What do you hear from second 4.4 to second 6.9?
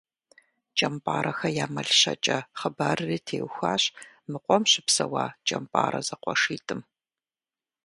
къуэм щыпсэуа КӀэмпӀарэ зэкъуэшитӀым.